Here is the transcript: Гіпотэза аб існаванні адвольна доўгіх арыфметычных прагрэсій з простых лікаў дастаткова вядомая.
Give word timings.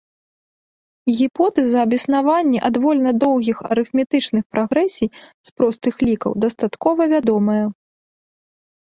Гіпотэза 1.17 1.77
аб 1.87 1.91
існаванні 1.97 2.59
адвольна 2.69 3.11
доўгіх 3.23 3.57
арыфметычных 3.75 4.43
прагрэсій 4.55 5.09
з 5.49 5.53
простых 5.61 5.93
лікаў 6.07 6.31
дастаткова 6.47 7.01
вядомая. 7.13 7.59